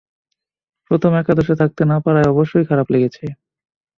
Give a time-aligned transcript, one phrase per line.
[0.91, 3.25] প্রথম একাদশে থাকতে না পারায় অবশ্যই খারাপ লেগেছে।